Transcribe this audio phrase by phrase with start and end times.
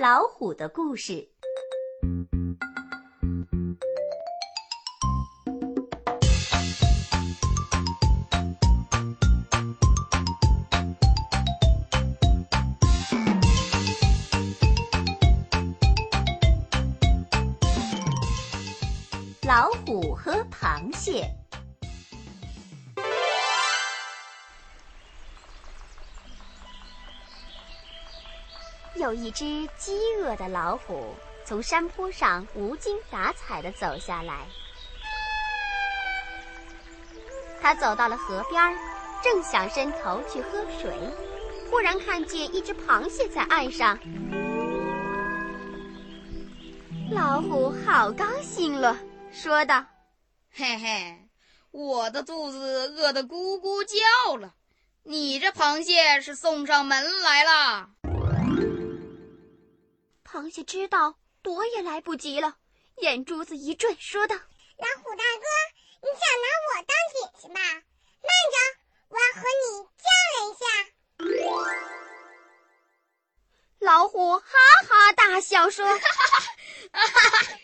[0.00, 1.28] 老虎的故事。
[19.42, 21.39] 老虎和螃蟹。
[29.00, 31.14] 有一只饥饿的老虎
[31.46, 34.46] 从山坡上无精打采地走下来。
[37.62, 38.62] 它走到了河边，
[39.24, 40.92] 正想伸头去喝水，
[41.70, 43.98] 忽然看见一只螃蟹在岸上。
[47.10, 48.98] 老虎好高兴了，
[49.32, 49.86] 说道
[50.52, 51.16] ：“嘿嘿，
[51.70, 54.52] 我的肚子饿得咕咕叫了，
[55.04, 57.88] 你这螃蟹是送上门来了。”
[60.32, 62.56] 螃蟹知道躲也来不及了，
[62.98, 64.36] 眼珠子一转，说道
[64.78, 65.46] ：“老虎大哥，
[66.02, 67.60] 你想拿我当点心吧？
[67.60, 68.56] 慢着，
[69.08, 70.62] 我要和你较量一下。”
[73.80, 74.44] 老虎哈
[74.88, 75.98] 哈大笑说： “哈
[76.92, 77.58] 哈哈，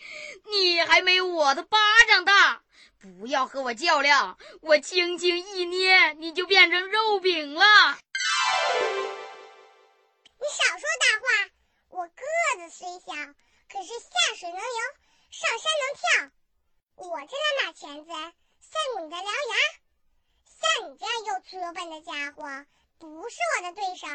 [0.50, 2.64] 你还没我的巴掌大！
[2.98, 7.62] 不要和我较量，我轻轻一捏，你就变成肉饼了。”
[10.38, 11.45] 你少说大话。
[11.96, 12.12] 我个
[12.58, 13.14] 子虽小，
[13.72, 14.62] 可是下水能游，
[15.30, 16.30] 上山能跳。
[16.96, 19.56] 我这两把钳子赛过你的獠牙。
[20.44, 22.66] 像你这样又粗又笨的家伙，
[22.98, 24.06] 不是我的对手。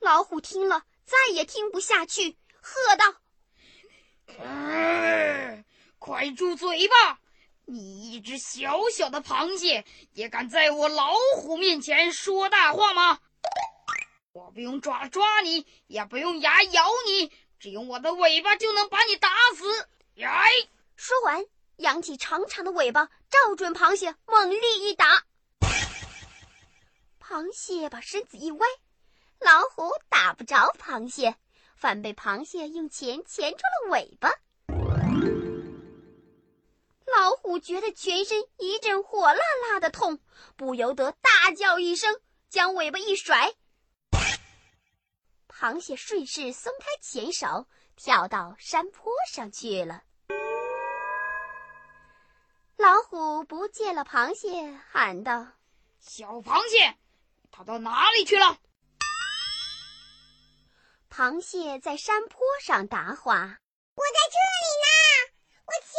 [0.00, 3.14] 老虎听了，再也听不下去，喝道
[5.98, 7.20] ：“快住嘴吧！
[7.64, 13.18] 你一只小小的螃蟹，也敢在我老虎面前说大话吗？”
[14.36, 19.88] 我不用爪抓你，也不用牙咬你，只用我的尾巴就能把你打死。
[20.16, 20.44] 呀！
[20.94, 21.42] 说完，
[21.76, 25.24] 扬起长长的尾巴，照准螃蟹猛力一打。
[27.18, 28.66] 螃蟹把身子一歪，
[29.40, 31.36] 老虎打不着螃蟹，
[31.74, 34.28] 反被螃蟹用钳钳住了尾巴。
[37.06, 39.40] 老虎觉得全身一阵火辣
[39.70, 40.20] 辣的痛，
[40.56, 43.54] 不由得大叫一声，将尾巴一甩。
[45.58, 50.02] 螃蟹顺势松开前手，跳到山坡上去了。
[52.76, 55.46] 老虎不见了螃蟹，喊道
[55.98, 56.98] ：“小螃蟹，
[57.50, 58.58] 它到哪里去了？”
[61.08, 63.32] 螃蟹在山坡上答话
[63.96, 64.90] ：“我在这里呢，
[65.64, 65.90] 我钳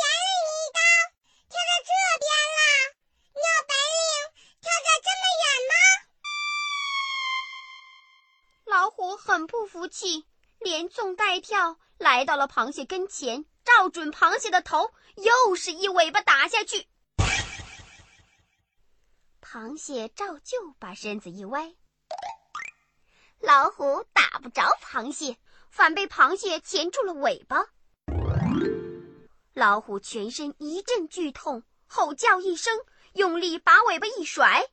[9.17, 10.25] 很不服气，
[10.59, 16.87] 连纵带跳来到了螃蟹跟前，照准螃蟹的头，又是一尾巴打下去。
[19.41, 21.73] 螃蟹照旧把身子一歪，
[23.39, 25.37] 老虎打不着螃蟹，
[25.71, 27.65] 反被螃蟹钳住了尾巴。
[29.53, 32.77] 老虎全身一阵剧痛，吼叫一声，
[33.13, 34.63] 用力把尾巴一甩。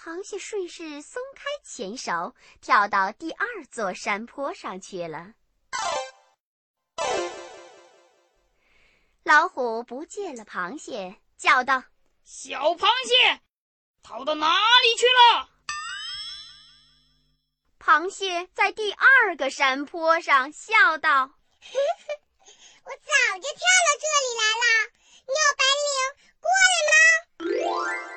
[0.00, 5.34] 螃蟹顺势松开前手，跳到第二座山坡上去了。
[9.24, 11.82] 老虎不见了螃蟹，叫道
[12.22, 13.40] ：“小螃蟹，
[14.04, 14.46] 逃到哪
[14.84, 15.50] 里去了？”
[17.84, 21.10] 螃蟹在第二个山坡上笑道
[22.84, 24.64] ：“我早就跳到这里来了，
[25.26, 25.90] 你有本领
[26.40, 26.48] 过
[26.86, 26.92] 来
[27.66, 28.14] 吗？”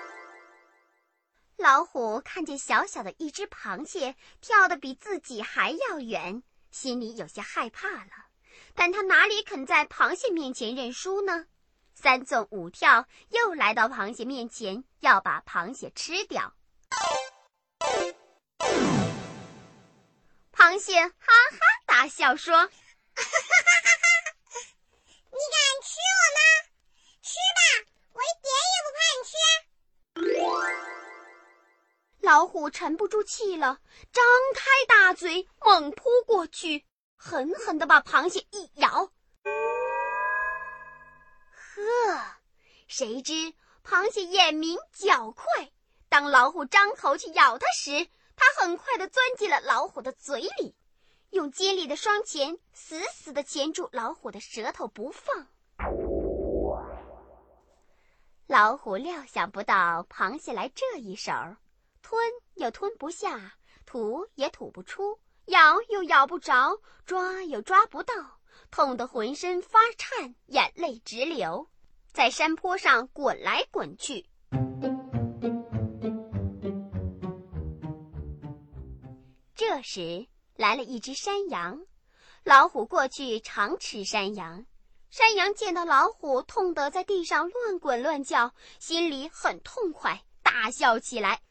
[1.62, 6.42] 老虎看见小小的一只螃蟹跳得比自己还要远，
[6.72, 8.12] 心里有些害怕了。
[8.74, 11.46] 但他哪里肯在螃蟹面前认输呢？
[11.94, 16.54] 三纵五跳，又来到螃蟹面前，要把螃蟹吃掉。
[20.52, 22.70] 螃蟹哈哈大笑说
[32.32, 33.82] ：“老虎沉不住气了，
[34.14, 34.24] 张
[34.56, 36.86] 开大嘴猛扑过去，
[37.18, 39.12] 狠狠地把螃蟹一咬。
[41.52, 41.82] 呵，
[42.88, 43.34] 谁知
[43.84, 45.46] 螃蟹眼明脚快，
[46.08, 48.08] 当老虎张口去咬它时，
[48.38, 50.74] 它很快地钻进了老虎的嘴里，
[51.32, 55.48] 用尖利的双钳死死地钳住老虎的舌头不放。
[58.48, 61.34] 老虎料想不到螃蟹来这一手。
[62.12, 63.54] 吞又吞不下，
[63.86, 68.14] 吐也吐不出，咬又咬不着，抓又抓不到，
[68.70, 71.70] 痛得浑身发颤，眼泪直流，
[72.12, 74.26] 在山坡上滚来滚去。
[79.56, 81.80] 这时来了一只山羊，
[82.44, 84.66] 老虎过去常吃山羊。
[85.10, 91.42] 山羊见到老虎痛得在地上乱滚乱叫，心里很痛快，大笑起来。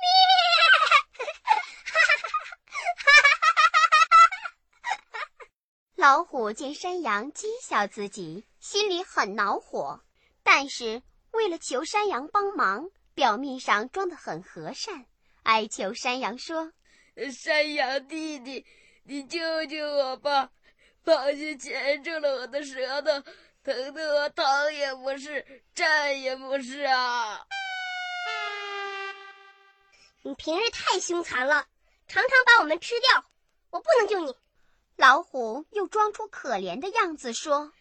[5.96, 10.00] 老虎见山羊讥笑自己，心里很恼火，
[10.42, 11.02] 但是
[11.32, 15.04] 为了求山羊帮忙，表面上装得很和善，
[15.42, 16.72] 哀求山羊说
[17.30, 18.64] ：“山羊弟弟，
[19.04, 20.50] 你救救我吧！”
[21.04, 23.10] 螃蟹钳住了我的舌头，
[23.62, 27.46] 疼得我躺也不是，站也不是啊！
[30.22, 31.66] 你平日太凶残了，
[32.06, 33.24] 常常把我们吃掉，
[33.70, 34.36] 我不能救你。
[34.96, 37.72] 老虎又装出可怜的样子说：“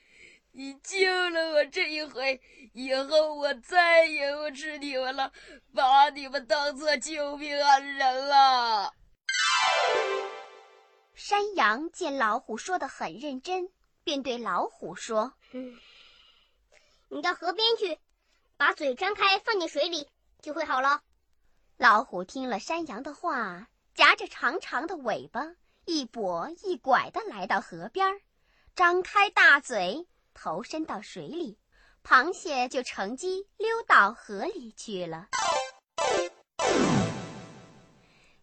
[0.54, 2.40] 你救了我这一回，
[2.74, 5.34] 以后我再也不吃你们了，
[5.76, 8.94] 把你们当做救命恩人了。”
[11.14, 13.70] 山羊见老虎说的很认真，
[14.06, 15.78] 便对老虎说：“嗯，
[17.10, 18.00] 你到河边去，
[18.56, 20.08] 把嘴张开，放进水里，
[20.42, 21.02] 就会好了。”
[21.80, 25.56] 老虎听了山羊的话，夹着长长的尾巴，
[25.86, 28.20] 一跛一拐的来到河边，
[28.76, 31.58] 张开大嘴，头伸到水里，
[32.04, 35.30] 螃蟹就乘机溜到河里去了。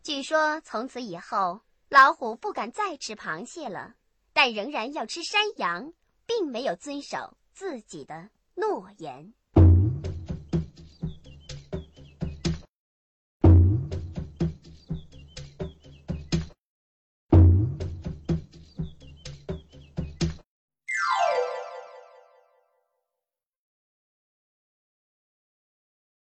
[0.03, 1.61] 据说从此以后。
[1.89, 3.95] 老虎不敢再吃螃蟹了，
[4.33, 5.93] 但仍然要吃山羊，
[6.27, 9.33] 并没有遵守自己的诺言。